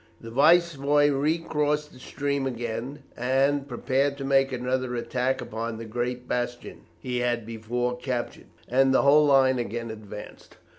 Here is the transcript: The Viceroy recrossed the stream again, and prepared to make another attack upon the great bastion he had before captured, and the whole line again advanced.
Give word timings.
The 0.19 0.31
Viceroy 0.31 1.11
recrossed 1.11 1.93
the 1.93 1.99
stream 1.99 2.47
again, 2.47 3.03
and 3.15 3.67
prepared 3.67 4.17
to 4.17 4.23
make 4.25 4.51
another 4.51 4.95
attack 4.95 5.41
upon 5.41 5.77
the 5.77 5.85
great 5.85 6.27
bastion 6.27 6.85
he 6.97 7.19
had 7.19 7.45
before 7.45 7.95
captured, 7.99 8.47
and 8.67 8.95
the 8.95 9.03
whole 9.03 9.27
line 9.27 9.59
again 9.59 9.91
advanced. 9.91 10.57